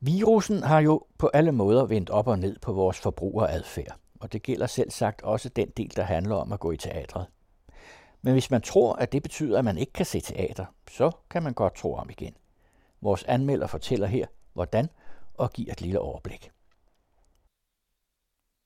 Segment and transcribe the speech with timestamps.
[0.00, 4.42] Virusen har jo på alle måder vendt op og ned på vores forbrugeradfærd, og det
[4.42, 7.26] gælder selv sagt også den del, der handler om at gå i teatret.
[8.22, 11.42] Men hvis man tror, at det betyder, at man ikke kan se teater, så kan
[11.42, 12.34] man godt tro om igen.
[13.00, 14.88] Vores anmelder fortæller her, hvordan,
[15.34, 16.50] og giver et lille overblik.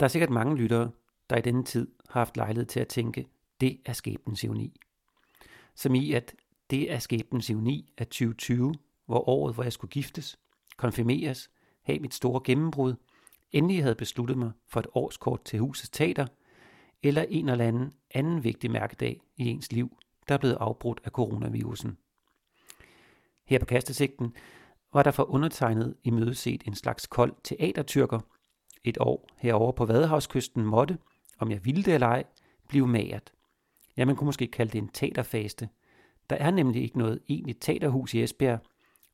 [0.01, 0.91] Der er sikkert mange lyttere,
[1.31, 3.27] der i denne tid har haft lejlighed til at tænke,
[3.61, 4.77] det er skæbnens ironi.
[5.75, 6.35] Som i, at
[6.71, 8.75] det er skæbnens ironi af 2020,
[9.07, 10.39] hvor året, hvor jeg skulle giftes,
[10.81, 11.51] konfirmeres,
[11.83, 12.95] have mit store gennembrud,
[13.53, 16.27] endelig havde besluttet mig for et årskort til husets teater,
[17.03, 19.97] eller en eller anden anden vigtig mærkedag i ens liv,
[20.29, 21.97] der er blevet afbrudt af coronavirusen.
[23.47, 24.35] Her på kastesigten
[24.93, 28.21] var der for undertegnet i mødeset en slags kold teatertyrker.
[28.85, 30.99] Et år herover på Vadehavskysten måtte,
[31.39, 32.25] om jeg ville det eller ej,
[32.69, 33.33] blive magert.
[33.97, 35.69] Ja, man kunne måske kalde det en teaterfaste.
[36.31, 38.61] Der er nemlig ikke noget egentligt teaterhus i Esbjerg.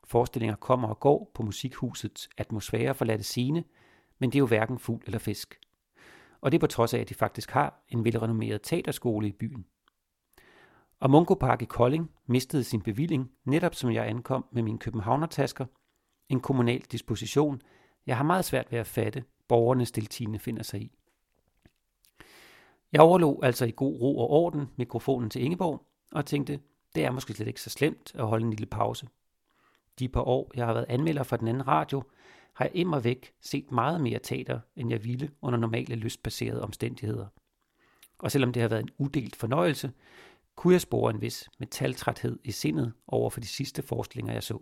[0.06, 3.64] Forestillinger kommer og går på musikhusets atmosfære forladte scene,
[4.19, 5.61] men det er jo hverken fugl eller fisk.
[6.41, 9.67] Og det er på trods af, at de faktisk har en velrenommeret teaterskole i byen.
[11.00, 15.67] Og Mungo Park i Kolding mistede sin bevilling, netop som jeg ankom med mine københavnertasker.
[16.28, 17.61] En kommunal disposition,
[18.06, 20.92] jeg har meget svært ved at fatte, borgerne stiltigende finder sig i.
[22.92, 26.61] Jeg overlod altså i god ro og orden mikrofonen til Ingeborg og tænkte,
[26.95, 29.08] det er måske slet ikke så slemt at holde en lille pause.
[29.98, 32.02] De par år, jeg har været anmelder for den anden radio,
[32.55, 37.27] har jeg immer væk set meget mere teater, end jeg ville under normale lystbaserede omstændigheder.
[38.19, 39.92] Og selvom det har været en udelt fornøjelse,
[40.56, 44.58] kunne jeg spore en vis metaltræthed i sindet over for de sidste forestillinger, jeg så.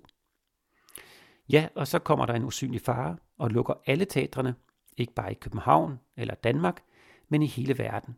[1.48, 4.54] Ja, og så kommer der en usynlig fare og lukker alle teatrene,
[4.96, 6.82] ikke bare i København eller Danmark,
[7.28, 8.16] men i hele verden.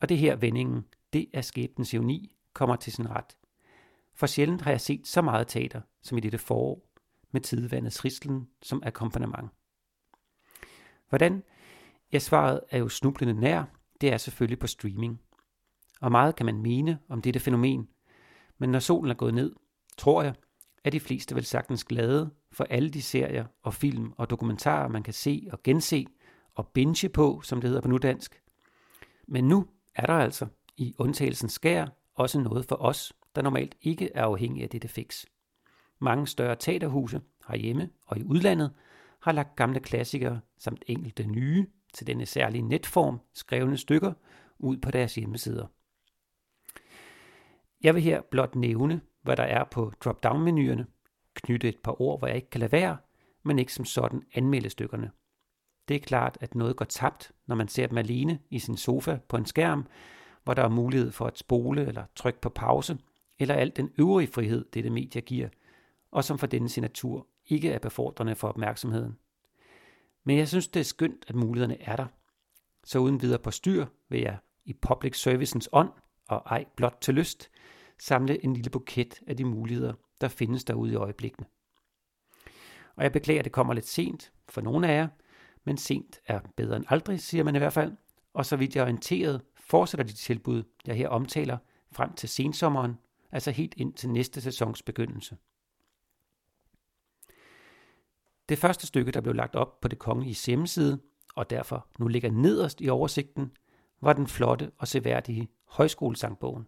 [0.00, 3.36] Og det her vendingen, det er skæbnens ironi, kommer til sin ret.
[4.22, 6.88] For sjældent har jeg set så meget teater som i dette forår,
[7.32, 9.50] med tidevandets rislen som akkompagnement.
[11.08, 11.42] Hvordan?
[12.12, 13.64] Ja, svaret er jo snublende nær.
[14.00, 15.20] Det er selvfølgelig på streaming.
[16.00, 17.88] Og meget kan man mene om dette fænomen.
[18.58, 19.52] Men når solen er gået ned,
[19.98, 20.34] tror jeg,
[20.84, 25.02] er de fleste vel sagtens glade for alle de serier og film og dokumentarer, man
[25.02, 26.06] kan se og gense
[26.54, 28.42] og binge på, som det hedder på nudansk.
[29.28, 30.46] Men nu er der altså
[30.76, 35.24] i undtagelsens skær også noget for os, der normalt ikke er afhængig af dette fix.
[35.98, 38.72] Mange større teaterhuse herhjemme og i udlandet
[39.20, 44.12] har lagt gamle klassikere samt enkelte nye til denne særlige netform skrevne stykker
[44.58, 45.66] ud på deres hjemmesider.
[47.82, 50.86] Jeg vil her blot nævne, hvad der er på drop-down-menuerne,
[51.34, 52.96] knytte et par ord, hvor jeg ikke kan lade være,
[53.42, 55.10] men ikke som sådan anmelde stykkerne.
[55.88, 59.18] Det er klart, at noget går tabt, når man ser dem alene i sin sofa
[59.28, 59.86] på en skærm,
[60.44, 62.98] hvor der er mulighed for at spole eller trykke på pause,
[63.42, 65.48] eller alt den øvrige frihed, dette medie giver,
[66.10, 69.18] og som for denne signatur ikke er befordrende for opmærksomheden.
[70.24, 72.06] Men jeg synes, det er skønt, at mulighederne er der.
[72.84, 75.90] Så uden videre på styr vil jeg i public servicens ånd,
[76.28, 77.50] og ej blot til lyst,
[77.98, 81.46] samle en lille buket af de muligheder, der findes derude i øjeblikkene.
[82.96, 85.08] Og jeg beklager, at det kommer lidt sent for nogle af jer,
[85.64, 87.92] men sent er bedre end aldrig, siger man i hvert fald.
[88.34, 91.58] Og så vidt jeg er orienteret, fortsætter de tilbud, jeg her omtaler,
[91.92, 92.98] frem til sensommeren,
[93.32, 95.36] altså helt ind til næste sæsons begyndelse.
[98.48, 101.00] Det første stykke, der blev lagt op på det kongelige hjemmeside,
[101.34, 103.52] og derfor nu ligger nederst i oversigten,
[104.00, 106.66] var den flotte og seværdige højskolesangbogen.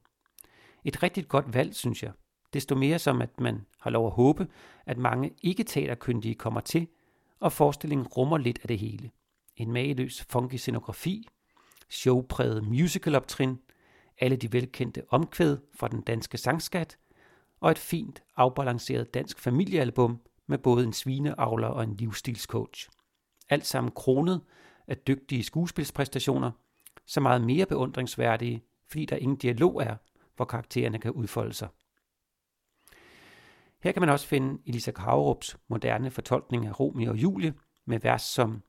[0.85, 2.13] Et rigtig godt valg, synes jeg.
[2.53, 4.47] Desto mere som, at man har lov at håbe,
[4.87, 6.89] at mange ikke-teaterkyndige kommer til,
[7.41, 9.11] og forestillingen rummer lidt af det hele.
[9.57, 11.29] En mageløs funky scenografi,
[11.91, 13.59] showpræget musical-optrin,
[14.21, 16.99] alle de velkendte omkvæd fra den danske sangskat,
[17.61, 22.89] og et fint, afbalanceret dansk familiealbum med både en svineavler og en livsstilscoach.
[23.49, 24.41] Alt sammen kronet
[24.87, 26.51] af dygtige skuespilspræstationer,
[27.07, 29.97] så meget mere beundringsværdige, fordi der ingen dialog er,
[30.37, 31.69] hvor karaktererne kan udfolde sig.
[33.83, 38.23] Her kan man også finde Elisa Kavrups moderne fortolkning af Romeo og Julie med vers
[38.23, 38.63] som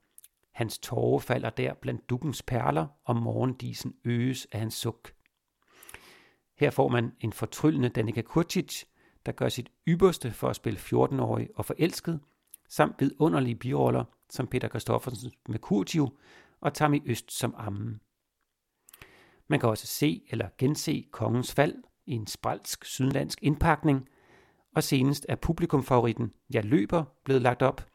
[0.56, 5.12] Hans tårer falder der blandt dukkens perler, og morgendisen øges af hans suk.
[6.56, 8.84] Her får man en fortryllende Danica Kurcic,
[9.26, 12.20] der gør sit ypperste for at spille 14-årig og forelsket,
[12.68, 16.10] samt vidunderlige biroller som Peter Christoffersen med Kurtio
[16.60, 18.00] og Tammy Øst som Ammen.
[19.48, 21.74] Man kan også se eller gense Kongens Fald
[22.06, 24.08] i en spralsk sydlandsk indpakning,
[24.74, 27.86] og senest er publikumfavoritten Jeg løber blevet lagt op.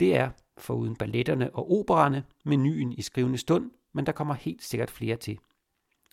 [0.00, 4.90] Det er, foruden balletterne og opererne, menuen i skrivende stund, men der kommer helt sikkert
[4.90, 5.38] flere til.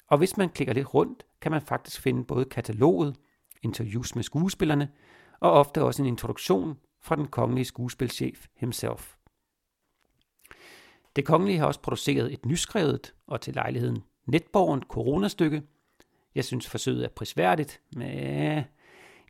[0.07, 3.15] Og hvis man klikker lidt rundt, kan man faktisk finde både kataloget,
[3.61, 4.91] interviews med skuespillerne,
[5.39, 9.15] og ofte også en introduktion fra den kongelige skuespilchef himself.
[11.15, 15.63] Det kongelige har også produceret et nyskrevet og til lejligheden netborgen coronastykke.
[16.35, 18.63] Jeg synes forsøget er prisværdigt, men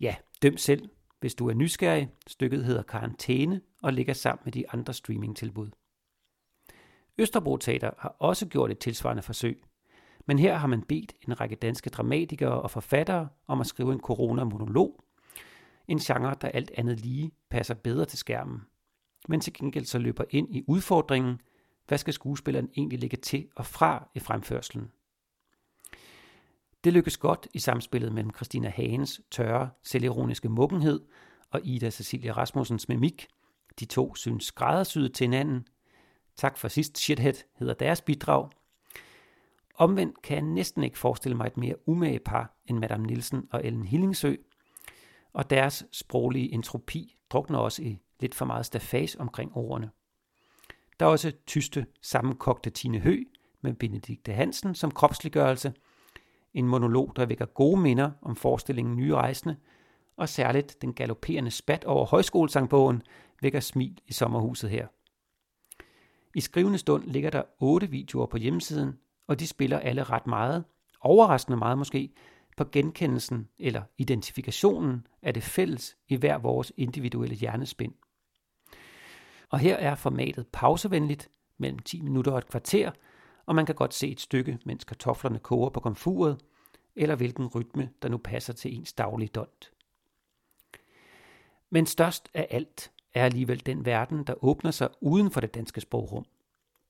[0.01, 0.89] ja, døm selv,
[1.19, 2.09] hvis du er nysgerrig.
[2.27, 5.69] Stykket hedder Karantæne og ligger sammen med de andre streamingtilbud.
[7.17, 9.63] Østerbro Teater har også gjort et tilsvarende forsøg,
[10.25, 13.99] men her har man bedt en række danske dramatikere og forfattere om at skrive en
[13.99, 15.03] coronamonolog,
[15.87, 18.61] en genre, der alt andet lige passer bedre til skærmen.
[19.27, 21.41] Men til gengæld så løber ind i udfordringen,
[21.87, 24.91] hvad skal skuespilleren egentlig lægge til og fra i fremførselen?
[26.83, 31.01] Det lykkes godt i samspillet mellem Christina Hagens tørre, selvironiske muggenhed
[31.51, 33.27] og Ida Cecilia Rasmussens mimik.
[33.79, 35.67] De to synes skræddersyet til hinanden.
[36.35, 38.49] Tak for sidst, shithead, hedder deres bidrag.
[39.77, 43.65] Omvendt kan jeg næsten ikke forestille mig et mere umage par end Madame Nielsen og
[43.65, 44.35] Ellen Hillingsø,
[45.33, 49.89] og deres sproglige entropi drukner også i lidt for meget stafas omkring ordene.
[50.99, 53.23] Der er også tyste, sammenkogte Tine Hø
[53.61, 55.73] med Benedikte Hansen som kropsliggørelse.
[56.53, 59.55] En monolog, der vækker gode minder om forestillingen Nye Rejsende,
[60.17, 63.01] og særligt den galopperende spat over højskolesangbogen
[63.41, 64.87] vækker smil i sommerhuset her.
[66.35, 70.63] I skrivende stund ligger der otte videoer på hjemmesiden, og de spiller alle ret meget,
[71.01, 72.13] overraskende meget måske,
[72.57, 77.93] på genkendelsen eller identifikationen af det fælles i hver vores individuelle hjernespind.
[79.49, 82.91] Og her er formatet pausevenligt mellem 10 minutter og et kvarter,
[83.45, 86.37] og man kan godt se et stykke, mens kartoflerne koger på komfuret,
[86.95, 89.71] eller hvilken rytme, der nu passer til ens daglige dont.
[91.69, 95.81] Men størst af alt er alligevel den verden, der åbner sig uden for det danske
[95.81, 96.25] sprogrum.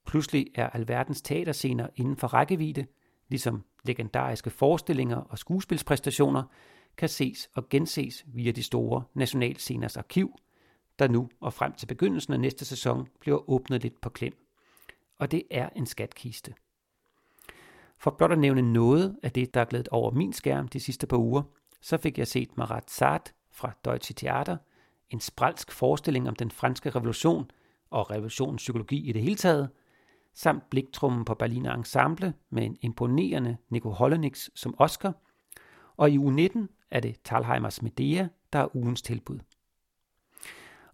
[0.05, 2.85] Pludselig er alverdens teaterscener inden for rækkevidde,
[3.29, 6.43] ligesom legendariske forestillinger og skuespilspræstationer
[6.97, 10.35] kan ses og genses via de store nationalsceners arkiv,
[10.99, 14.33] der nu og frem til begyndelsen af næste sæson bliver åbnet lidt på klem.
[15.19, 16.53] Og det er en skatkiste.
[17.97, 21.07] For blot at nævne noget af det, der er glædet over min skærm de sidste
[21.07, 21.43] par uger,
[21.81, 24.57] så fik jeg set Marat Sart fra Deutsche Theater,
[25.09, 27.51] en spralsk forestilling om den franske revolution
[27.89, 29.69] og revolutionens psykologi i det hele taget,
[30.35, 35.13] samt bliktrummen på Berliner Ensemble med en imponerende Nico Hollenix som Oscar,
[35.97, 39.39] og i uge 19 er det Talheimers Medea, der er ugens tilbud.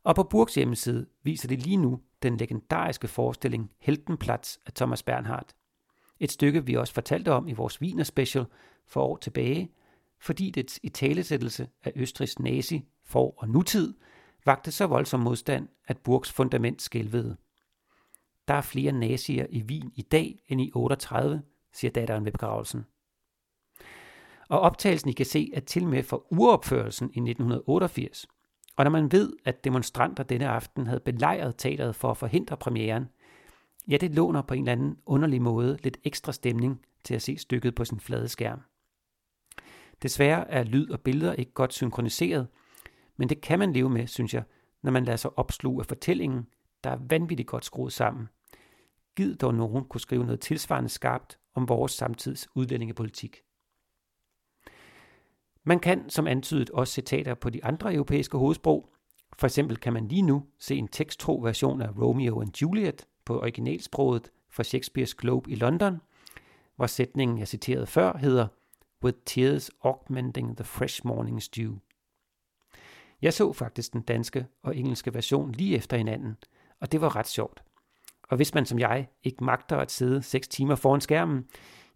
[0.03, 5.55] Og på Burgs hjemmeside viser det lige nu den legendariske forestilling Heltenplatz af Thomas Bernhardt.
[6.19, 8.45] Et stykke, vi også fortalte om i vores Wiener Special
[8.87, 9.71] for år tilbage,
[10.19, 13.93] fordi dets italesættelse af Østrigs nazi for og nutid
[14.45, 17.37] vagte så voldsom modstand, at Burgs fundament skælvede.
[18.47, 21.41] Der er flere nazier i Wien i dag end i 38,
[21.73, 22.85] siger datteren ved begravelsen.
[24.49, 28.27] Og optagelsen I kan se er til med for uopførelsen i 1988.
[28.75, 33.09] Og når man ved, at demonstranter denne aften havde belejret teateret for at forhindre premieren,
[33.87, 37.37] ja, det låner på en eller anden underlig måde lidt ekstra stemning til at se
[37.37, 38.61] stykket på sin flade skærm.
[40.01, 42.47] Desværre er lyd og billeder ikke godt synkroniseret,
[43.17, 44.43] men det kan man leve med, synes jeg,
[44.81, 46.47] når man lader sig opsluge af fortællingen,
[46.83, 48.29] der er vanvittigt godt skruet sammen.
[49.15, 53.41] Gid dog nogen kunne skrive noget tilsvarende skarpt om vores samtids udlændingepolitik.
[55.63, 58.89] Man kan som antydet også citater på de andre europæiske hovedsprog.
[59.37, 63.39] For eksempel kan man lige nu se en teksttro version af Romeo and Juliet på
[63.39, 66.01] originalsproget fra Shakespeares Globe i London,
[66.75, 68.47] hvor sætningen, jeg citerede før, hedder
[69.03, 71.75] With tears augmenting the fresh morning's dew.
[73.21, 76.37] Jeg så faktisk den danske og engelske version lige efter hinanden,
[76.81, 77.63] og det var ret sjovt.
[78.23, 81.45] Og hvis man som jeg ikke magter at sidde 6 timer foran skærmen,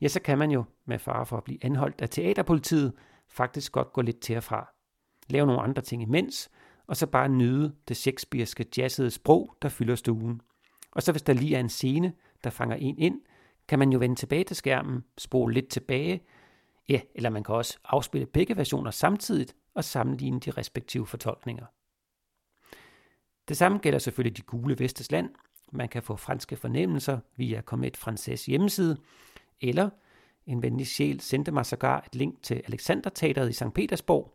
[0.01, 2.93] ja, så kan man jo, med fare for at blive anholdt af teaterpolitiet,
[3.29, 4.69] faktisk godt gå lidt til og fra.
[5.27, 6.49] Lave nogle andre ting imens,
[6.87, 10.41] og så bare nyde det shakespearske jazzede sprog, der fylder stuen.
[10.91, 12.13] Og så hvis der lige er en scene,
[12.43, 13.21] der fanger en ind,
[13.67, 16.23] kan man jo vende tilbage til skærmen, spole lidt tilbage,
[16.89, 21.65] ja, eller man kan også afspille begge versioner samtidigt og sammenligne de respektive fortolkninger.
[23.47, 25.29] Det samme gælder selvfølgelig de gule vestes land.
[25.71, 28.97] Man kan få franske fornemmelser via Comet Frances hjemmeside,
[29.61, 29.89] eller
[30.45, 33.73] en venlig sjæl sendte mig sågar et link til Alexanderteateret i St.
[33.75, 34.33] Petersborg.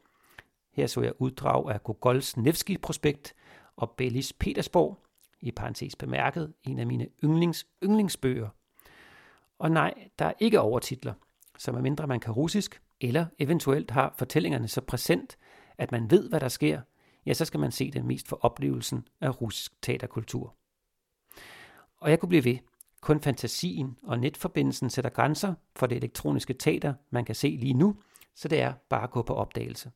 [0.73, 3.35] Her så jeg uddrag af Gogols Nevski-prospekt
[3.77, 4.99] og Bellis Petersborg,
[5.41, 8.49] i parentes bemærket, en af mine yndlings yndlingsbøger.
[9.59, 11.15] Og nej, der er ikke overtitler,
[11.59, 15.39] så medmindre man kan russisk, eller eventuelt har fortællingerne så præsent,
[15.79, 16.81] at man ved, hvad der sker,
[17.31, 20.55] ja, så skal man se det mest for oplevelsen af russisk teaterkultur.
[21.97, 22.59] Og jeg kunne blive ved.
[23.01, 27.97] Kun fantasien og netforbindelsen sætter grænser for det elektroniske teater, man kan se lige nu,
[28.35, 29.91] så det er bare at gå på opdagelse.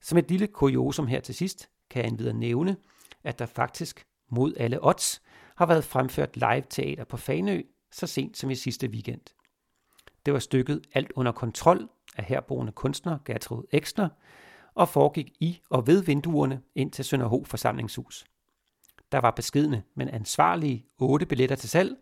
[0.00, 2.76] Som et lille kuriosum her til sidst, kan jeg endvidere nævne,
[3.24, 5.22] at der faktisk mod alle odds
[5.56, 7.62] har været fremført live teater på Fanø
[7.92, 9.20] så sent som i sidste weekend.
[10.26, 14.08] Det var stykket Alt under kontrol af herboende kunstner Gertrud Eksner
[14.76, 18.24] og foregik i og ved vinduerne ind til Sønderho forsamlingshus.
[19.12, 21.96] Der var beskidende, men ansvarlige otte billetter til salg,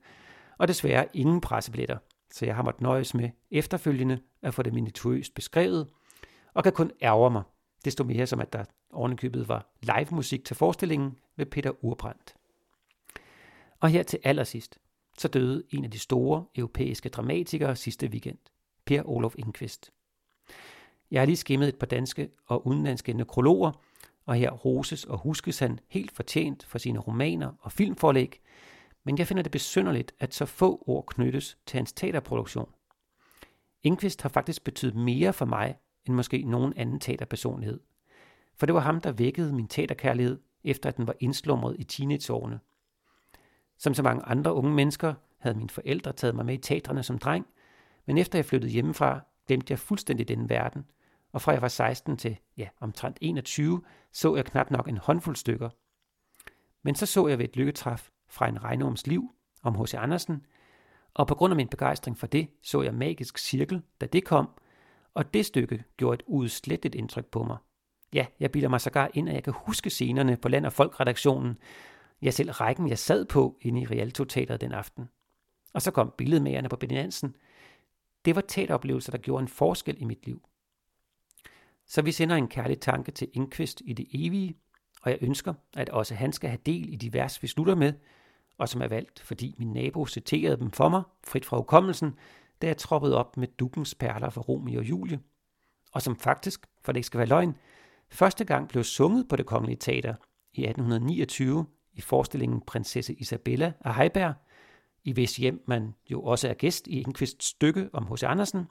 [0.59, 1.99] og desværre ingen pressebilletter,
[2.33, 5.89] så jeg har måttet nøjes med efterfølgende at få det minituøst beskrevet,
[6.55, 7.43] og kan kun ærge mig,
[7.85, 12.35] desto mere som at der ovenikøbet var live musik til forestillingen ved Peter Urbrandt.
[13.81, 14.79] Og her til allersidst,
[15.19, 18.39] så døde en af de store europæiske dramatikere sidste weekend,
[18.87, 19.91] Per Olof Ingqvist.
[21.11, 23.73] Jeg har lige skimmet et par danske og udenlandske nekrologer,
[24.27, 28.41] og her roses og huskes han helt fortjent for sine romaner og filmforlæg,
[29.05, 32.69] men jeg finder det besynderligt, at så få ord knyttes til hans teaterproduktion.
[33.83, 37.81] Ingvist har faktisk betydet mere for mig, end måske nogen anden teaterpersonlighed.
[38.57, 42.61] For det var ham, der vækkede min teaterkærlighed, efter at den var indslumret i teenageårene.
[43.79, 47.19] Som så mange andre unge mennesker havde mine forældre taget mig med i teatrene som
[47.19, 47.47] dreng,
[48.07, 50.85] men efter jeg flyttede hjemmefra, glemte jeg fuldstændig den verden,
[51.33, 53.83] og fra jeg var 16 til ja, omtrent 21,
[54.13, 55.71] så jeg knap nok en håndfuld stykker.
[56.83, 59.31] Men så så jeg ved et lykketræf fra en regnorms liv
[59.63, 59.95] om H.C.
[59.95, 60.47] Andersen,
[61.15, 64.49] og på grund af min begejstring for det, så jeg Magisk Cirkel, da det kom,
[65.15, 67.57] og det stykke gjorde et udslettet indtryk på mig.
[68.13, 71.59] Ja, jeg bilder mig sågar ind, at jeg kan huske scenerne på Land- og Folk-redaktionen,
[72.23, 75.09] ja selv rækken, jeg sad på inde i Rialto Teateret den aften.
[75.75, 77.37] Og så kom billedmagerne på Benny Hansen.
[78.25, 80.43] Det var teateroplevelser, der gjorde en forskel i mit liv.
[81.87, 84.57] Så vi sender en kærlig tanke til Inquist i det evige,
[85.03, 87.93] og jeg ønsker, at også han skal have del i de vers, vi slutter med,
[88.59, 92.19] og som er valgt, fordi min nabo citerede dem for mig, frit fra hukommelsen,
[92.63, 95.21] da jeg troppede op med dukkens perler for Romeo og Julie,
[95.93, 97.57] og som faktisk, for det ikke skal være løgn,
[98.09, 100.15] første gang blev sunget på det kongelige teater
[100.53, 104.35] i 1829 i forestillingen Prinsesse Isabella af Heiberg,
[105.05, 108.23] i hvis hjem man jo også er gæst i Enqvists stykke om H.C.
[108.23, 108.65] Andersen.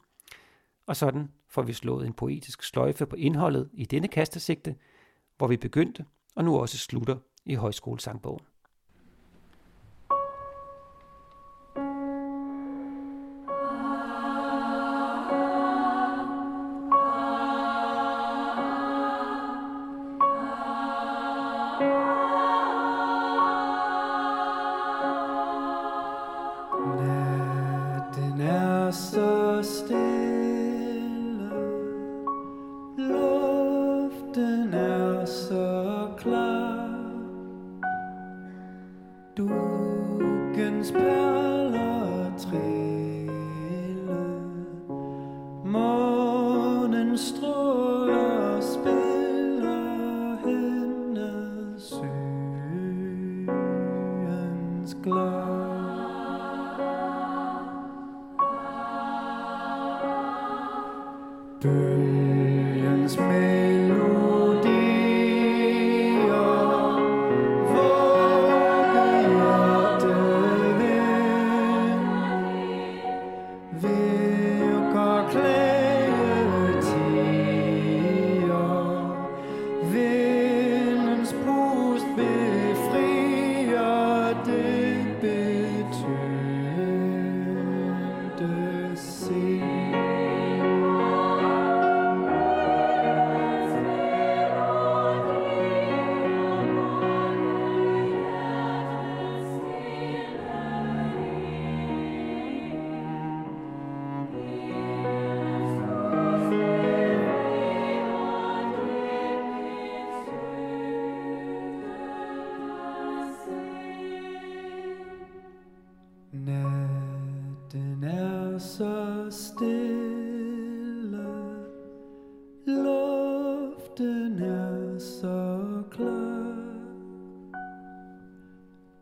[0.87, 4.75] Og sådan får vi slået en poetisk sløjfe på indholdet i denne kastesigte,
[5.37, 8.45] hvor vi begyndte og nu også slutter i højskolesangbogen.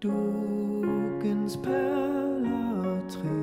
[0.01, 3.40] dukkens perler triller.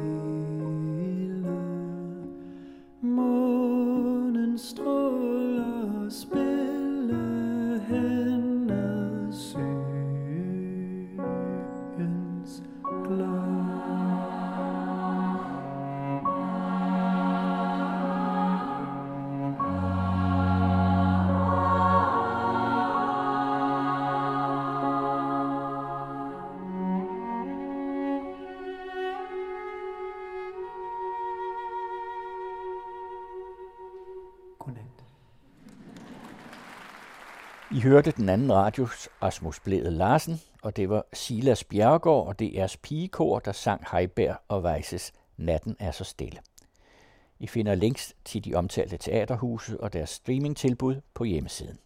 [37.70, 42.76] I hørte den anden radios Rasmus Blæde Larsen, og det var Silas Bjergård og DR's
[42.82, 46.38] pigekor, der sang Heiberg og Weises Natten er så stille.
[47.38, 51.78] I finder links til de omtalte teaterhuse og deres streamingtilbud på hjemmesiden.